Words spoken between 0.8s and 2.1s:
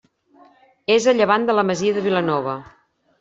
És a llevant de la masia de